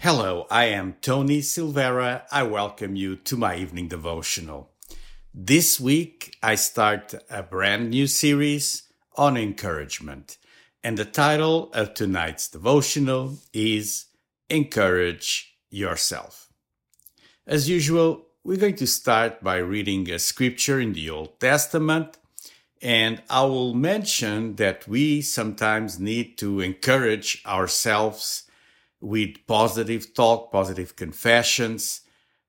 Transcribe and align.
Hello, 0.00 0.46
I 0.50 0.64
am 0.66 0.96
Tony 1.02 1.40
Silvera. 1.40 2.22
I 2.32 2.42
welcome 2.44 2.96
you 2.96 3.16
to 3.16 3.36
my 3.36 3.56
evening 3.56 3.88
devotional. 3.88 4.70
This 5.34 5.78
week, 5.78 6.36
I 6.42 6.54
start 6.54 7.14
a 7.28 7.42
brand 7.42 7.90
new 7.90 8.06
series 8.06 8.83
on 9.14 9.36
encouragement, 9.36 10.38
and 10.82 10.98
the 10.98 11.04
title 11.04 11.70
of 11.72 11.94
tonight's 11.94 12.48
devotional 12.48 13.38
is 13.52 14.06
Encourage 14.50 15.56
Yourself. 15.70 16.48
As 17.46 17.68
usual, 17.68 18.26
we're 18.42 18.58
going 18.58 18.76
to 18.76 18.86
start 18.86 19.42
by 19.42 19.56
reading 19.56 20.10
a 20.10 20.18
scripture 20.18 20.80
in 20.80 20.92
the 20.92 21.08
Old 21.10 21.40
Testament, 21.40 22.18
and 22.82 23.22
I 23.30 23.44
will 23.44 23.74
mention 23.74 24.56
that 24.56 24.86
we 24.86 25.22
sometimes 25.22 25.98
need 25.98 26.36
to 26.38 26.60
encourage 26.60 27.42
ourselves 27.46 28.44
with 29.00 29.46
positive 29.46 30.12
talk, 30.12 30.52
positive 30.52 30.96
confessions, 30.96 32.02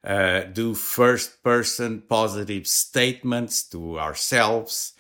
uh, 0.04 0.42
do 0.42 0.73
first 0.73 1.42
person 1.44 2.02
positive 2.02 2.68
statements 2.68 3.64
to 3.70 4.00
ourselves, 4.00 4.94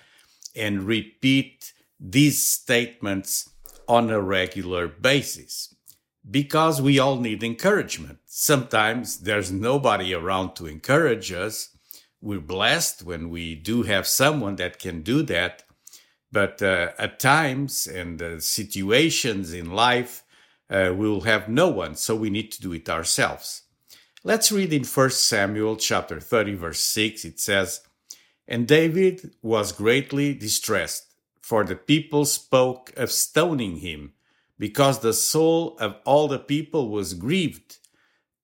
and 0.55 0.83
repeat 0.83 1.73
these 1.99 2.43
statements 2.43 3.49
on 3.87 4.09
a 4.09 4.21
regular 4.21 4.87
basis. 4.87 5.75
Because 6.29 6.81
we 6.81 6.97
all 6.97 7.17
need 7.17 7.43
encouragement. 7.43 8.19
Sometimes 8.25 9.19
there's 9.19 9.51
nobody 9.51 10.13
around 10.13 10.55
to 10.55 10.65
encourage 10.65 11.31
us. 11.31 11.69
We're 12.19 12.39
blessed 12.39 13.03
when 13.03 13.29
we 13.29 13.55
do 13.55 13.83
have 13.83 14.07
someone 14.07 14.55
that 14.55 14.79
can 14.79 15.01
do 15.03 15.21
that. 15.23 15.63
But 16.31 16.61
uh, 16.61 16.91
at 16.97 17.19
times 17.19 17.85
and 17.85 18.21
uh, 18.21 18.39
situations 18.39 19.53
in 19.53 19.71
life, 19.71 20.23
uh, 20.69 20.91
we 20.95 21.07
will 21.07 21.21
have 21.21 21.47
no 21.47 21.69
one, 21.69 21.95
so 21.95 22.15
we 22.15 22.31
need 22.31 22.51
to 22.53 22.61
do 22.61 22.73
it 22.73 22.89
ourselves. 22.89 23.61
Let's 24.23 24.51
read 24.51 24.73
in 24.73 24.83
1 24.83 25.09
Samuel 25.11 25.75
chapter 25.75 26.19
30 26.19 26.55
verse 26.55 26.79
6 26.79 27.25
it 27.25 27.39
says, 27.39 27.81
"And 28.47 28.67
David 28.67 29.35
was 29.41 29.71
greatly 29.71 30.33
distressed, 30.33 31.15
for 31.41 31.63
the 31.63 31.75
people 31.75 32.25
spoke 32.25 32.93
of 32.95 33.11
stoning 33.11 33.77
him, 33.77 34.13
because 34.57 34.99
the 34.99 35.13
soul 35.13 35.77
of 35.79 35.97
all 36.05 36.27
the 36.27 36.39
people 36.39 36.89
was 36.89 37.13
grieved, 37.13 37.77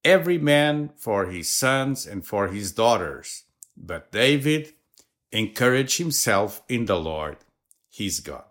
every 0.03 0.37
man 0.37 0.91
for 0.97 1.27
his 1.27 1.49
sons 1.49 2.07
and 2.07 2.25
for 2.25 2.47
his 2.47 2.71
daughters. 2.71 3.43
But 3.77 4.11
David 4.11 4.73
encouraged 5.31 5.97
himself 5.97 6.61
in 6.67 6.85
the 6.85 6.99
Lord, 6.99 7.37
his 7.89 8.19
God." 8.19 8.45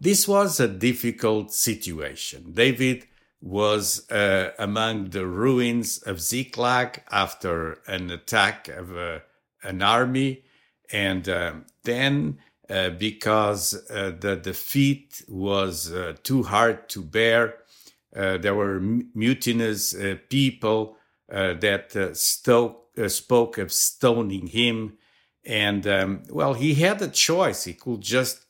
This 0.00 0.26
was 0.26 0.58
a 0.58 0.66
difficult 0.68 1.52
situation. 1.52 2.52
David 2.52 3.06
was 3.40 4.10
uh, 4.10 4.52
among 4.58 5.10
the 5.10 5.26
ruins 5.26 5.98
of 5.98 6.20
Ziklag 6.20 7.02
after 7.10 7.80
an 7.86 8.10
attack 8.10 8.68
of 8.68 8.96
uh, 8.96 9.20
an 9.62 9.82
army, 9.82 10.44
and 10.90 11.28
um, 11.28 11.66
then 11.84 12.38
uh, 12.72 12.90
because 12.90 13.74
uh, 13.90 14.12
the 14.18 14.36
defeat 14.36 15.22
was 15.28 15.92
uh, 15.92 16.14
too 16.22 16.42
hard 16.44 16.88
to 16.88 17.02
bear, 17.02 17.58
there 18.12 18.54
were 18.54 18.80
mutinous 18.80 19.94
people 20.28 20.96
that 21.28 22.10
stoke, 22.14 22.88
spoke 23.08 23.58
of 23.58 23.72
stoning 23.72 24.46
him. 24.46 24.98
And 25.44 25.86
um, 25.86 26.22
well, 26.30 26.54
he 26.54 26.74
had 26.74 27.02
a 27.02 27.08
choice. 27.08 27.64
He 27.64 27.72
could 27.72 28.00
just 28.00 28.44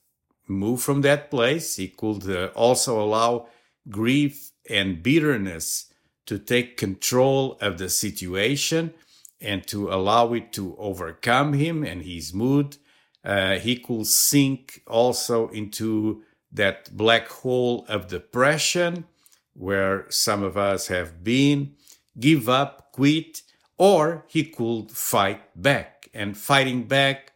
move 0.46 0.82
from 0.82 1.00
that 1.02 1.30
place. 1.30 1.76
He 1.76 1.88
could 1.88 2.28
uh, 2.28 2.50
also 2.54 3.00
allow 3.00 3.48
grief 3.88 4.50
and 4.68 5.02
bitterness 5.02 5.92
to 6.26 6.38
take 6.38 6.76
control 6.76 7.56
of 7.60 7.78
the 7.78 7.88
situation 7.88 8.94
and 9.42 9.66
to 9.66 9.90
allow 9.90 10.32
it 10.32 10.52
to 10.52 10.76
overcome 10.78 11.52
him 11.54 11.84
and 11.84 12.02
his 12.02 12.32
mood. 12.32 12.76
Uh, 13.24 13.58
he 13.58 13.76
could 13.76 14.06
sink 14.06 14.82
also 14.86 15.48
into 15.48 16.22
that 16.50 16.94
black 16.96 17.28
hole 17.28 17.84
of 17.88 18.08
depression 18.08 19.04
where 19.54 20.06
some 20.08 20.42
of 20.42 20.56
us 20.56 20.88
have 20.88 21.22
been, 21.22 21.74
give 22.18 22.48
up, 22.48 22.92
quit, 22.92 23.42
or 23.78 24.24
he 24.28 24.44
could 24.44 24.90
fight 24.90 25.42
back. 25.60 26.08
And 26.14 26.36
fighting 26.36 26.84
back, 26.84 27.32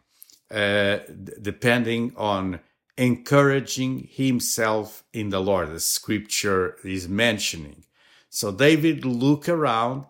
uh, 0.50 0.99
depending 1.41 2.12
on 2.17 2.61
encouraging 2.99 4.09
himself 4.11 5.05
in 5.12 5.31
the 5.31 5.41
Lord, 5.41 5.71
the 5.71 5.81
scripture 5.81 6.77
is 6.84 7.09
mentioning. 7.09 7.84
So 8.28 8.53
David 8.53 9.05
looked 9.05 9.49
around, 9.49 10.05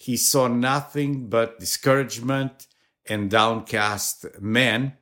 he 0.00 0.16
saw 0.16 0.48
nothing 0.48 1.28
but 1.28 1.60
discouragement 1.60 2.66
and 3.04 3.30
downcast 3.30 4.24
men. 4.40 4.94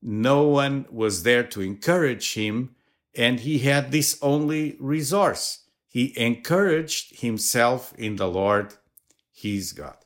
No 0.00 0.44
one 0.44 0.86
was 0.88 1.24
there 1.24 1.42
to 1.42 1.60
encourage 1.62 2.34
him, 2.34 2.76
and 3.12 3.40
he 3.40 3.58
had 3.58 3.90
this 3.90 4.16
only 4.22 4.76
resource. 4.78 5.64
He 5.88 6.16
encouraged 6.16 7.18
himself 7.20 7.92
in 7.98 8.16
the 8.16 8.28
Lord, 8.28 8.74
his 9.32 9.72
God. 9.72 9.96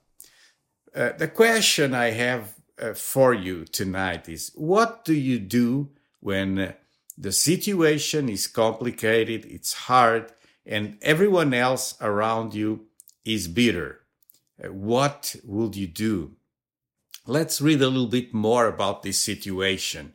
Uh, 0.95 1.11
the 1.19 1.29
question 1.29 1.93
I 1.93 2.13
have 2.13 2.55
uh, 2.81 2.95
for 2.95 3.35
you 3.35 3.67
tonight 3.67 4.27
is 4.27 4.53
what 4.55 5.05
do 5.05 5.13
you 5.13 5.39
do 5.39 5.91
when 6.21 6.75
the 7.19 7.33
situation 7.33 8.31
is 8.31 8.47
complicated, 8.47 9.45
it's 9.45 9.75
hard, 9.75 10.33
and 10.65 10.97
everyone 11.03 11.53
else 11.53 11.95
around 12.01 12.55
you 12.55 12.87
is 13.23 13.47
bitter. 13.47 14.00
What 14.69 15.37
would 15.45 15.77
you 15.77 15.87
do? 15.87 16.33
Let's 17.27 17.61
read 17.61 17.81
a 17.81 17.89
little 17.89 18.09
bit 18.09 18.35
more 18.35 18.67
about 18.67 19.03
this 19.03 19.19
situation. 19.19 20.15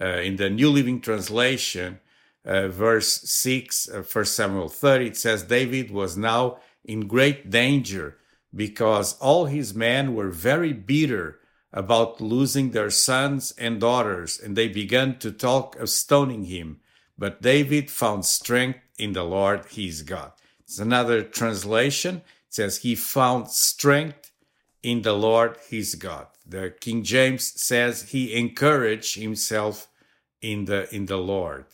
Uh, 0.00 0.18
in 0.18 0.36
the 0.36 0.50
New 0.50 0.70
Living 0.70 1.00
Translation, 1.00 2.00
uh, 2.44 2.68
verse 2.68 3.22
6, 3.22 3.88
uh, 3.88 4.02
1 4.02 4.24
Samuel 4.24 4.68
30, 4.68 5.06
it 5.06 5.16
says, 5.16 5.42
David 5.42 5.90
was 5.90 6.16
now 6.16 6.58
in 6.84 7.08
great 7.08 7.50
danger 7.50 8.18
because 8.54 9.18
all 9.18 9.46
his 9.46 9.74
men 9.74 10.14
were 10.14 10.30
very 10.30 10.72
bitter 10.72 11.40
about 11.72 12.20
losing 12.20 12.70
their 12.70 12.90
sons 12.90 13.52
and 13.58 13.80
daughters, 13.80 14.38
and 14.38 14.56
they 14.56 14.68
began 14.68 15.18
to 15.18 15.30
talk 15.30 15.76
of 15.76 15.90
stoning 15.90 16.44
him. 16.44 16.80
But 17.18 17.42
David 17.42 17.90
found 17.90 18.24
strength 18.24 18.80
in 18.98 19.12
the 19.12 19.24
Lord 19.24 19.64
his 19.70 20.02
God. 20.02 20.32
It's 20.60 20.78
another 20.78 21.22
translation. 21.22 22.22
Says 22.48 22.78
he 22.78 22.94
found 22.94 23.48
strength 23.50 24.32
in 24.82 25.02
the 25.02 25.12
Lord 25.12 25.56
his 25.68 25.94
God. 25.94 26.28
The 26.46 26.74
King 26.80 27.02
James 27.02 27.60
says 27.60 28.10
he 28.10 28.34
encouraged 28.34 29.16
himself 29.16 29.88
in 30.40 30.66
the 30.66 30.94
in 30.94 31.06
the 31.06 31.18
Lord. 31.18 31.66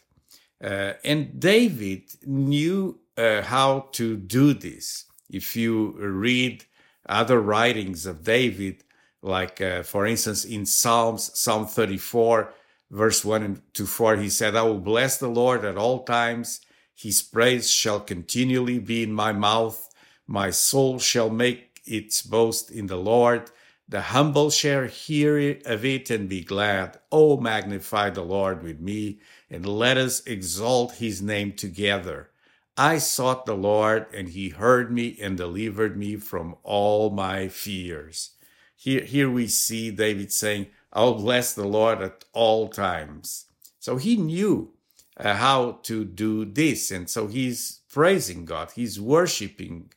Uh, 0.62 0.94
and 1.04 1.38
David 1.40 2.04
knew 2.24 3.00
uh, 3.16 3.42
how 3.42 3.88
to 3.92 4.16
do 4.16 4.54
this. 4.54 5.06
If 5.28 5.56
you 5.56 5.92
read 5.98 6.64
other 7.08 7.40
writings 7.40 8.06
of 8.06 8.22
David, 8.22 8.84
like, 9.22 9.60
uh, 9.60 9.82
for 9.82 10.06
instance, 10.06 10.44
in 10.44 10.66
Psalms, 10.66 11.30
Psalm 11.38 11.66
34, 11.66 12.52
verse 12.90 13.24
1 13.24 13.62
to 13.74 13.86
4, 13.86 14.16
he 14.16 14.28
said, 14.28 14.54
I 14.54 14.62
will 14.62 14.78
bless 14.78 15.18
the 15.18 15.28
Lord 15.28 15.64
at 15.64 15.76
all 15.76 16.04
times. 16.04 16.60
His 16.94 17.22
praise 17.22 17.70
shall 17.70 18.00
continually 18.00 18.78
be 18.78 19.02
in 19.02 19.12
my 19.12 19.32
mouth. 19.32 19.88
My 20.32 20.48
soul 20.48 20.98
shall 20.98 21.28
make 21.28 21.82
its 21.84 22.22
boast 22.22 22.70
in 22.70 22.86
the 22.86 22.96
Lord. 22.96 23.50
The 23.86 24.00
humble 24.00 24.48
shall 24.48 24.84
hear 24.84 25.58
of 25.66 25.84
it 25.84 26.08
and 26.08 26.26
be 26.26 26.42
glad. 26.42 26.98
Oh, 27.12 27.36
magnify 27.36 28.08
the 28.08 28.24
Lord 28.24 28.62
with 28.62 28.80
me, 28.80 29.18
and 29.50 29.66
let 29.66 29.98
us 29.98 30.26
exalt 30.26 30.94
his 30.94 31.20
name 31.20 31.52
together. 31.52 32.30
I 32.78 32.96
sought 32.96 33.44
the 33.44 33.54
Lord, 33.54 34.06
and 34.14 34.30
he 34.30 34.48
heard 34.48 34.90
me 34.90 35.18
and 35.20 35.36
delivered 35.36 35.98
me 35.98 36.16
from 36.16 36.56
all 36.62 37.10
my 37.10 37.48
fears. 37.48 38.30
Here, 38.74 39.04
here 39.04 39.28
we 39.28 39.48
see 39.48 39.90
David 39.90 40.32
saying, 40.32 40.68
I'll 40.94 41.16
bless 41.16 41.52
the 41.52 41.68
Lord 41.68 42.00
at 42.00 42.24
all 42.32 42.68
times. 42.68 43.48
So 43.80 43.98
he 43.98 44.16
knew 44.16 44.72
uh, 45.14 45.34
how 45.34 45.80
to 45.82 46.06
do 46.06 46.46
this. 46.46 46.90
And 46.90 47.10
so 47.10 47.26
he's 47.26 47.80
praising 47.90 48.46
God, 48.46 48.70
he's 48.74 48.98
worshiping 48.98 49.90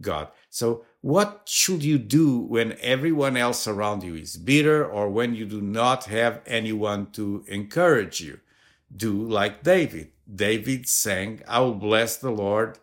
God. 0.00 0.28
So 0.48 0.84
what 1.00 1.42
should 1.46 1.82
you 1.82 1.98
do 1.98 2.38
when 2.38 2.76
everyone 2.80 3.36
else 3.36 3.66
around 3.66 4.02
you 4.02 4.14
is 4.14 4.36
bitter 4.36 4.84
or 4.84 5.08
when 5.08 5.34
you 5.34 5.46
do 5.46 5.60
not 5.60 6.04
have 6.04 6.42
anyone 6.46 7.10
to 7.12 7.44
encourage 7.48 8.20
you? 8.20 8.40
Do 8.94 9.12
like 9.12 9.62
David. 9.62 10.10
David 10.32 10.88
sang, 10.88 11.42
I 11.48 11.60
will 11.60 11.74
bless 11.74 12.16
the 12.16 12.30
Lord 12.30 12.78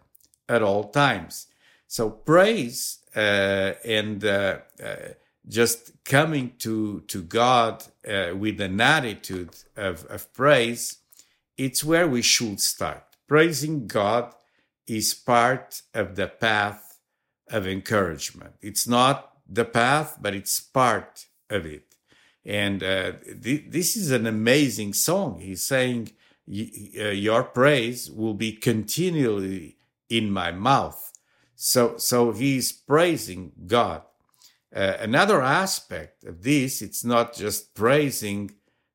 at 0.50 0.64
all 0.64 0.86
times. 0.86 1.48
So 1.88 2.10
praise 2.10 3.00
uh, 3.16 3.74
and 3.86 4.24
uh, 4.24 4.60
uh, 4.84 4.96
just 5.48 5.92
coming 6.04 6.54
to, 6.60 7.02
to 7.02 7.22
God 7.22 7.84
uh, 8.08 8.36
with 8.36 8.60
an 8.62 8.82
attitude 8.82 9.56
of, 9.76 10.06
of 10.06 10.32
praise, 10.34 10.98
it's 11.58 11.84
where 11.84 12.08
we 12.08 12.22
should 12.22 12.60
start. 12.60 13.04
Praising 13.28 13.88
God 13.88 14.34
is 14.88 15.14
part 15.14 15.82
of 15.94 16.16
the 16.16 16.28
path 16.28 16.87
of 17.50 17.68
encouragement. 17.68 18.54
It's 18.62 18.88
not 18.88 19.34
the 19.48 19.66
path, 19.66 20.18
but 20.22 20.36
it's 20.36 20.60
part 20.60 21.26
of 21.50 21.66
it. 21.66 21.96
And 22.46 22.82
uh, 22.82 23.14
th- 23.44 23.66
this 23.70 23.96
is 23.96 24.12
an 24.12 24.26
amazing 24.26 24.94
song. 24.94 25.40
He's 25.40 25.64
saying, 25.64 26.12
uh, 26.50 27.10
Your 27.10 27.44
praise 27.44 28.10
will 28.10 28.34
be 28.34 28.54
continually 28.54 29.78
in 30.10 30.32
my 30.32 30.52
mouth. 30.52 31.12
So, 31.56 31.98
so 31.98 32.32
he's 32.32 32.72
praising 32.72 33.52
God. 33.66 34.04
Uh, 34.74 34.94
another 35.00 35.42
aspect 35.42 36.24
of 36.24 36.44
this, 36.44 36.82
it's 36.82 37.04
not 37.04 37.34
just 37.34 37.74
praising 37.74 38.52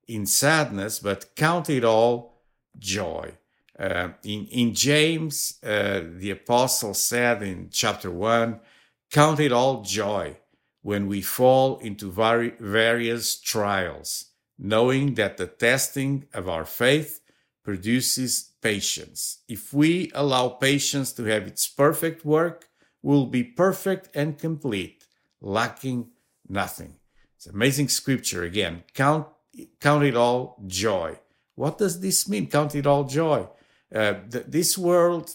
in 0.06 0.26
sadness, 0.26 0.98
but 0.98 1.34
count 1.34 1.68
it 1.68 1.84
all 1.84 2.42
joy. 2.78 3.32
Uh, 3.78 4.10
in, 4.24 4.46
in 4.46 4.74
James, 4.74 5.58
uh, 5.62 6.02
the 6.04 6.30
apostle 6.30 6.94
said 6.94 7.42
in 7.42 7.68
chapter 7.70 8.10
1 8.10 8.60
Count 9.10 9.40
it 9.40 9.52
all 9.52 9.82
joy 9.82 10.38
when 10.80 11.06
we 11.06 11.20
fall 11.20 11.78
into 11.78 12.10
vari- 12.10 12.54
various 12.58 13.38
trials, 13.38 14.30
knowing 14.58 15.14
that 15.14 15.36
the 15.36 15.46
testing 15.46 16.26
of 16.32 16.48
our 16.48 16.64
faith 16.64 17.20
produces 17.62 18.52
patience. 18.62 19.42
If 19.48 19.72
we 19.72 20.10
allow 20.14 20.48
patience 20.48 21.12
to 21.14 21.24
have 21.24 21.46
its 21.46 21.68
perfect 21.68 22.24
work, 22.24 22.68
we'll 23.02 23.26
be 23.26 23.44
perfect 23.44 24.08
and 24.14 24.38
complete, 24.38 25.04
lacking 25.40 26.10
nothing. 26.48 26.94
It's 27.36 27.46
amazing 27.46 27.88
scripture 27.88 28.44
again. 28.44 28.84
Count, 28.94 29.26
count 29.80 30.04
it 30.04 30.16
all 30.16 30.62
joy. 30.66 31.18
What 31.54 31.78
does 31.78 32.00
this 32.00 32.28
mean? 32.28 32.46
Count 32.46 32.74
it 32.74 32.86
all 32.86 33.04
joy. 33.04 33.46
Uh, 33.94 34.14
th- 34.30 34.46
this 34.48 34.78
word, 34.78 35.30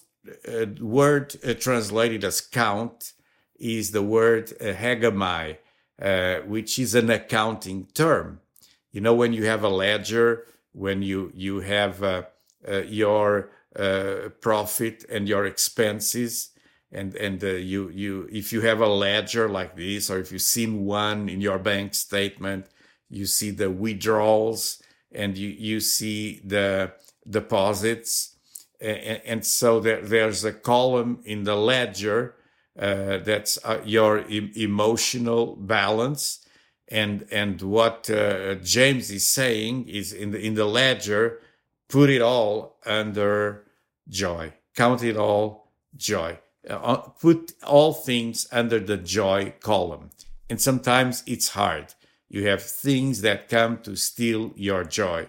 uh, 0.47 0.65
word 0.79 1.35
uh, 1.45 1.53
translated 1.53 2.23
as 2.23 2.41
count 2.41 3.13
is 3.59 3.91
the 3.91 4.01
word 4.01 4.51
uh, 4.59 4.73
hegemai, 4.73 5.57
uh, 6.01 6.37
which 6.45 6.79
is 6.79 6.95
an 6.95 7.09
accounting 7.09 7.87
term. 7.93 8.39
You 8.91 9.01
know, 9.01 9.13
when 9.13 9.33
you 9.33 9.45
have 9.45 9.63
a 9.63 9.69
ledger, 9.69 10.45
when 10.73 11.01
you 11.01 11.31
you 11.35 11.59
have 11.59 12.03
uh, 12.03 12.23
your 12.87 13.49
profit 14.41 15.05
and 15.09 15.27
your 15.27 15.45
expenses, 15.45 16.49
and 16.91 17.15
and 17.15 17.41
you 17.43 17.89
you 17.89 18.27
if 18.31 18.51
you 18.51 18.61
have 18.61 18.81
a 18.81 18.87
ledger 18.87 19.47
like 19.49 19.75
this, 19.75 20.09
or 20.09 20.19
if 20.19 20.31
you've 20.31 20.41
seen 20.41 20.85
one 20.85 21.29
in 21.29 21.41
your 21.41 21.59
bank 21.59 21.93
statement, 21.93 22.65
you 23.09 23.25
see 23.25 23.51
the 23.51 23.69
withdrawals 23.69 24.81
and 25.11 25.37
you 25.37 25.49
you 25.49 25.79
see 25.79 26.41
the 26.43 26.91
deposits 27.29 28.36
and, 28.79 29.45
so 29.45 29.79
there, 29.79 30.01
there's 30.01 30.43
a 30.43 30.53
column 30.53 31.19
in 31.25 31.43
the 31.43 31.55
ledger 31.55 32.35
uh, 32.77 33.17
that's 33.17 33.57
uh, 33.63 33.81
your 33.83 34.19
e- 34.29 34.51
emotional 34.55 35.55
balance. 35.55 36.45
And 36.89 37.25
and 37.31 37.61
what 37.61 38.09
uh, 38.09 38.55
James 38.55 39.11
is 39.11 39.27
saying 39.27 39.89
is 39.89 40.13
in 40.13 40.31
the 40.31 40.39
in 40.39 40.53
the 40.53 40.65
ledger 40.65 41.41
put 41.89 42.09
it 42.09 42.21
all 42.21 42.77
under 42.85 43.65
joy. 44.07 44.53
Count 44.75 45.03
it 45.03 45.17
all 45.17 45.71
joy. 45.97 46.39
Uh, 46.69 46.97
put 46.97 47.53
all 47.63 47.93
things 47.93 48.47
under 48.51 48.79
the 48.79 48.97
joy 48.97 49.53
column. 49.59 50.11
And 50.49 50.61
sometimes 50.61 51.23
it's 51.25 51.49
hard. 51.49 51.93
You 52.29 52.47
have 52.47 52.63
things 52.63 53.21
that 53.21 53.49
come 53.49 53.79
to 53.79 53.95
steal 53.97 54.51
your 54.55 54.85
joy 54.85 55.27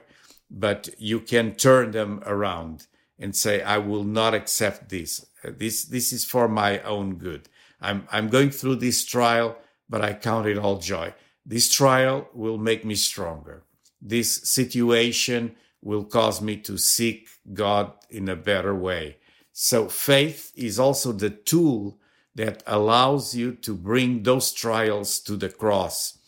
but 0.51 0.89
you 0.99 1.21
can 1.21 1.55
turn 1.55 1.91
them 1.91 2.23
around 2.27 2.87
and 3.19 3.35
say, 3.35 3.63
I 3.63 3.79
will 3.79 4.05
not 4.05 4.35
accept 4.35 4.89
this. 4.89 5.25
Uh, 5.45 5.51
this, 5.57 5.85
this 5.85 6.13
is 6.13 6.25
for 6.25 6.49
my 6.49 6.81
own 6.81 7.17
good. 7.17 7.49
I'm, 7.81 8.07
I'm 8.11 8.29
going 8.29 8.51
through 8.51 8.77
this 8.77 9.05
trial, 9.05 9.57
but 9.89 10.03
I 10.03 10.15
count 10.15 10.47
it 10.47 10.59
all 10.59 10.79
joy. 10.79 11.15
This 11.45 11.69
trial 11.69 12.29
will 12.35 12.59
make 12.59 12.85
me 12.85 12.95
stronger. 12.95 13.63
This 14.01 14.37
situation 14.49 15.57
will 15.83 16.05
cause 16.05 16.41
me 16.41 16.57
to 16.59 16.77
seek 16.77 17.29
God 17.53 17.93
in 18.11 18.29
a 18.29 18.37
better 18.37 18.75
way. 18.75 19.17
So 19.53 19.89
faith 19.89 20.53
is 20.55 20.79
also 20.79 21.13
the 21.13 21.31
tool 21.31 21.99
that 22.35 22.63
allows 22.67 23.35
you 23.35 23.53
to 23.53 23.75
bring 23.75 24.23
those 24.23 24.53
trials 24.53 25.19
to 25.21 25.37
the 25.37 25.49
cross 25.49 26.19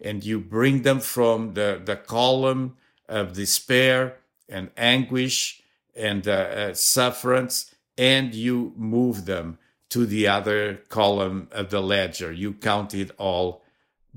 and 0.00 0.24
you 0.24 0.38
bring 0.38 0.82
them 0.82 1.00
from 1.00 1.54
the, 1.54 1.80
the 1.84 1.96
column 1.96 2.76
of 3.08 3.32
despair 3.32 4.18
and 4.48 4.70
anguish 4.76 5.62
and 5.96 6.26
uh, 6.28 6.30
uh, 6.30 6.74
sufferance, 6.74 7.74
and 7.96 8.34
you 8.34 8.72
move 8.76 9.24
them 9.24 9.58
to 9.88 10.06
the 10.06 10.28
other 10.28 10.76
column 10.88 11.48
of 11.52 11.70
the 11.70 11.80
ledger. 11.80 12.32
You 12.32 12.52
count 12.52 12.94
it 12.94 13.10
all 13.18 13.62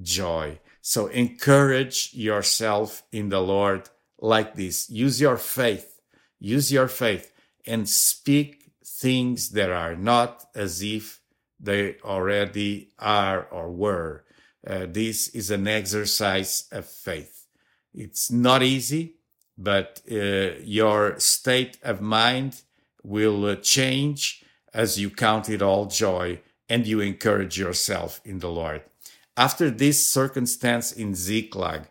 joy. 0.01 0.59
So 0.81 1.07
encourage 1.07 2.13
yourself 2.13 3.03
in 3.11 3.29
the 3.29 3.41
Lord 3.41 3.89
like 4.19 4.55
this. 4.55 4.89
Use 4.89 5.21
your 5.21 5.37
faith. 5.37 6.01
Use 6.39 6.71
your 6.71 6.87
faith 6.87 7.31
and 7.65 7.87
speak 7.87 8.71
things 8.83 9.51
that 9.51 9.69
are 9.69 9.95
not 9.95 10.45
as 10.55 10.81
if 10.81 11.21
they 11.59 11.97
already 12.03 12.91
are 12.97 13.43
or 13.51 13.71
were. 13.71 14.25
Uh, 14.65 14.85
this 14.87 15.27
is 15.29 15.51
an 15.51 15.67
exercise 15.67 16.67
of 16.71 16.85
faith. 16.85 17.45
It's 17.93 18.31
not 18.31 18.63
easy 18.63 19.18
but 19.59 20.01
uh, 20.09 20.51
your 20.63 21.19
state 21.19 21.77
of 21.83 21.99
mind 21.99 22.61
will 23.03 23.45
uh, 23.45 23.55
change 23.55 24.43
as 24.73 24.97
you 24.97 25.09
count 25.09 25.49
it 25.49 25.61
all 25.61 25.85
joy 25.85 26.39
and 26.69 26.87
you 26.87 27.01
encourage 27.01 27.59
yourself 27.59 28.21
in 28.23 28.39
the 28.39 28.49
Lord. 28.49 28.81
After 29.35 29.69
this 29.69 30.07
circumstance 30.07 30.93
in 30.93 31.13
Ziklag, 31.13 31.87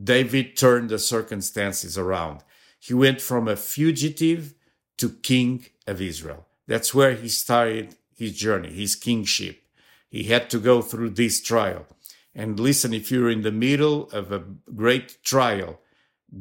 David 0.00 0.56
turned 0.56 0.90
the 0.90 0.98
circumstances 0.98 1.96
around. 1.96 2.44
He 2.78 2.92
went 2.92 3.22
from 3.22 3.48
a 3.48 3.56
fugitive 3.56 4.54
to 4.98 5.08
king 5.08 5.66
of 5.86 6.02
Israel. 6.02 6.46
That's 6.66 6.94
where 6.94 7.14
he 7.14 7.28
started 7.28 7.96
his 8.14 8.36
journey, 8.36 8.72
his 8.72 8.94
kingship. 8.94 9.62
He 10.08 10.24
had 10.24 10.50
to 10.50 10.58
go 10.58 10.82
through 10.82 11.10
this 11.10 11.40
trial. 11.40 11.86
And 12.34 12.60
listen, 12.60 12.92
if 12.92 13.10
you're 13.10 13.30
in 13.30 13.42
the 13.42 13.52
middle 13.52 14.10
of 14.10 14.32
a 14.32 14.44
great 14.74 15.22
trial, 15.24 15.80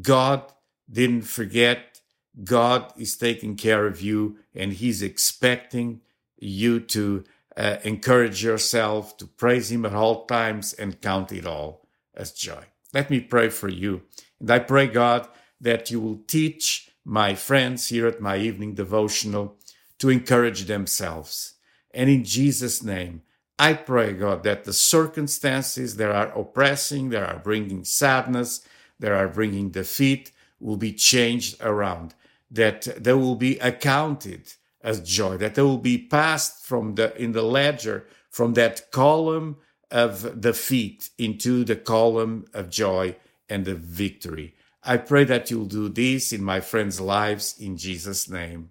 God 0.02 0.52
didn't 0.92 1.24
forget 1.24 2.02
God 2.44 2.94
is 2.98 3.18
taking 3.18 3.56
care 3.56 3.88
of 3.88 4.02
you 4.02 4.38
and 4.54 4.74
He's 4.74 5.02
expecting 5.02 6.02
you 6.38 6.80
to 6.80 7.24
uh, 7.56 7.78
encourage 7.84 8.44
yourself, 8.44 9.18
to 9.18 9.26
praise 9.26 9.72
Him 9.72 9.86
at 9.86 9.94
all 9.94 10.26
times 10.26 10.74
and 10.74 11.02
count 11.02 11.32
it 11.32 11.46
all 11.46 11.88
as 12.14 12.32
joy. 12.32 12.66
Let 12.94 13.10
me 13.10 13.20
pray 13.20 13.50
for 13.50 13.70
you. 13.70 14.04
And 14.40 14.52
I 14.52 14.60
pray, 14.60 14.88
God, 14.88 15.28
that 15.62 15.90
you 15.90 16.00
will 16.00 16.20
teach 16.28 16.90
my 17.06 17.36
friends 17.36 17.88
here 17.88 18.08
at 18.08 18.22
my 18.22 18.38
evening 18.38 18.74
devotional 18.74 19.58
to 20.00 20.10
encourage 20.10 20.66
themselves. 20.66 21.54
And 21.94 22.10
in 22.10 22.24
Jesus' 22.24 22.84
name, 22.84 23.22
I 23.58 23.74
pray, 23.74 24.12
God, 24.14 24.44
that 24.44 24.66
the 24.66 24.74
circumstances 24.74 25.96
that 25.96 26.12
are 26.12 26.38
oppressing, 26.38 27.10
that 27.10 27.24
are 27.24 27.40
bringing 27.40 27.86
sadness, 27.86 28.68
that 29.00 29.14
are 29.14 29.30
bringing 29.30 29.70
defeat, 29.70 30.32
will 30.60 30.78
be 30.78 30.94
changed 30.94 31.62
around, 31.62 32.14
that 32.50 32.82
they 33.04 33.14
will 33.14 33.36
be 33.36 33.60
accounted 33.60 34.54
as 34.82 35.02
joy, 35.02 35.38
that 35.38 35.56
they 35.56 35.62
will 35.62 35.78
be 35.78 35.98
passed 35.98 36.66
from 36.66 36.96
the 36.96 37.16
in 37.22 37.32
the 37.32 37.42
ledger 37.42 38.06
from 38.30 38.54
that 38.54 38.92
column 38.92 39.58
of 39.92 40.42
defeat 40.42 41.10
into 41.18 41.64
the 41.64 41.76
column 41.76 42.46
of 42.54 42.70
joy 42.70 43.16
and 43.50 43.68
of 43.68 43.80
victory. 43.80 44.56
I 44.84 44.98
pray 44.98 45.24
that 45.24 45.50
you'll 45.50 45.66
do 45.66 45.90
this 45.90 46.32
in 46.32 46.44
my 46.44 46.60
friends' 46.60 47.00
lives 47.00 47.56
in 47.60 47.78
Jesus' 47.78 48.30
name. 48.30 48.70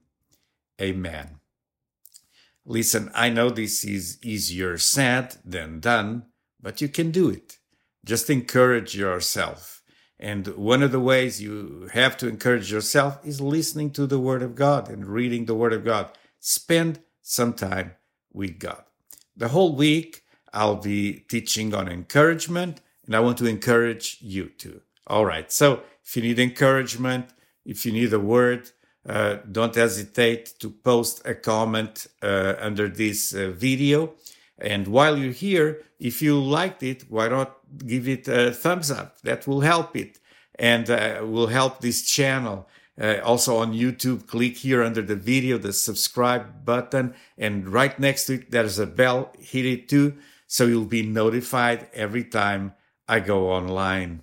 Amen. 0.81 1.41
Listen, 2.65 3.11
I 3.15 3.29
know 3.31 3.51
this 3.51 3.85
is 3.85 4.19
easier 4.23 4.79
said 4.79 5.37
than 5.45 5.81
done, 5.81 6.27
but 6.61 6.81
you 6.81 6.89
can 6.89 7.11
do 7.11 7.29
it. 7.29 7.59
Just 8.05 8.31
encourage 8.31 8.95
yourself. 8.95 9.83
And 10.19 10.47
one 10.57 10.83
of 10.83 10.93
the 10.93 11.01
ways 11.01 11.43
you 11.43 11.89
have 11.93 12.17
to 12.19 12.29
encourage 12.29 12.71
yourself 12.71 13.19
is 13.25 13.41
listening 13.41 13.91
to 13.93 14.07
the 14.07 14.21
Word 14.21 14.43
of 14.43 14.55
God 14.55 14.89
and 14.89 15.07
reading 15.07 15.47
the 15.47 15.55
Word 15.55 15.73
of 15.73 15.85
God. 15.85 16.11
Spend 16.39 17.01
some 17.23 17.53
time 17.53 17.93
with 18.33 18.59
God. 18.59 18.85
the 19.37 19.49
whole 19.49 19.75
week, 19.75 20.23
I'll 20.53 20.77
be 20.77 21.25
teaching 21.29 21.75
on 21.75 21.89
encouragement, 21.89 22.81
and 23.07 23.17
I 23.17 23.21
want 23.21 23.39
to 23.39 23.47
encourage 23.47 24.19
you 24.21 24.49
too. 24.49 24.83
All 25.07 25.27
right. 25.27 25.51
So 25.51 25.83
if 26.05 26.17
you 26.17 26.23
need 26.23 26.39
encouragement, 26.39 27.31
if 27.65 27.85
you 27.85 27.93
need 27.93 28.13
a 28.13 28.21
word, 28.21 28.71
uh, 29.07 29.39
don't 29.51 29.75
hesitate 29.75 30.55
to 30.61 30.71
post 30.71 31.23
a 31.27 31.35
comment 31.35 32.07
uh, 32.23 32.55
under 32.59 32.89
this 32.89 33.35
uh, 33.35 33.51
video. 33.51 34.15
And 34.59 34.89
while 34.89 35.19
you're 35.19 35.33
here, 35.33 35.83
if 35.99 36.23
you 36.23 36.41
liked 36.41 36.83
it, 36.83 37.05
why 37.09 37.29
not 37.29 37.59
give 37.87 38.09
it 38.09 38.29
a 38.29 38.53
thumbs 38.53 38.91
up? 38.91 39.21
That 39.23 39.47
will 39.47 39.61
help 39.63 39.97
it 39.97 40.19
and 40.59 40.89
uh, 40.89 41.21
will 41.23 41.49
help 41.49 41.81
this 41.81 42.03
channel. 42.03 42.69
Uh, 43.01 43.17
also 43.25 43.57
on 43.57 43.73
YouTube, 43.73 44.27
click 44.29 44.59
here 44.59 44.83
under 44.83 45.03
the 45.03 45.17
video, 45.17 45.59
the 45.59 45.73
subscribe 45.73 46.65
button, 46.65 47.13
and 47.37 47.69
right 47.69 47.99
next 47.99 48.27
to 48.27 48.35
it, 48.35 48.53
there's 48.53 48.79
a 48.79 48.87
bell. 48.87 49.33
Hit 49.41 49.67
it 49.67 49.89
too, 49.89 50.15
so 50.47 50.67
you'll 50.67 50.85
be 50.85 51.03
notified 51.03 51.89
every 51.93 52.23
time 52.23 52.75
I 53.09 53.19
go 53.19 53.51
online. 53.51 54.23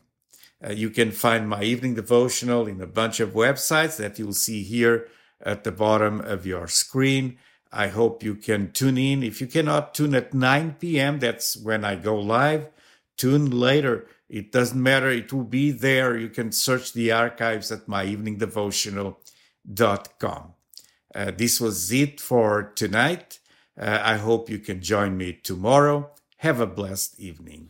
Uh, 0.66 0.72
you 0.72 0.90
can 0.90 1.12
find 1.12 1.50
my 1.50 1.64
evening 1.64 1.96
devotional 1.96 2.68
in 2.68 2.80
a 2.80 2.88
bunch 2.88 3.20
of 3.20 3.32
websites 3.32 3.98
that 3.98 4.18
you'll 4.18 4.32
see 4.32 4.64
here 4.64 5.08
at 5.42 5.66
the 5.66 5.72
bottom 5.72 6.22
of 6.22 6.46
your 6.46 6.68
screen. 6.68 7.38
I 7.72 7.88
hope 7.88 8.24
you 8.24 8.36
can 8.36 8.72
tune 8.72 8.98
in. 8.98 9.24
If 9.24 9.40
you 9.40 9.48
cannot 9.48 9.94
tune 9.94 10.13
at 10.13 10.34
9 10.34 10.75
p.m., 10.80 11.20
that's 11.20 11.56
when 11.56 11.86
I 11.86 11.96
go 11.96 12.20
live. 12.20 12.68
Tune 13.18 13.50
later. 13.50 14.08
It 14.28 14.51
doesn't 14.51 14.82
matter. 14.82 15.10
It 15.10 15.32
will 15.32 15.44
be 15.44 15.70
there. 15.72 16.18
You 16.18 16.30
can 16.30 16.51
search 16.51 16.94
the 16.94 17.12
archives 17.12 17.72
at 17.72 17.86
myeveningdevotional.com. 17.88 20.54
Uh, 21.13 21.32
this 21.32 21.60
was 21.62 21.92
it 21.92 22.22
for 22.22 22.72
tonight. 22.75 23.40
Uh, 23.80 24.00
I 24.01 24.18
hope 24.18 24.50
you 24.50 24.60
can 24.60 24.82
join 24.82 25.18
me 25.18 25.34
tomorrow. 25.34 26.12
Have 26.38 26.60
a 26.60 26.68
blessed 26.68 27.20
evening. 27.20 27.70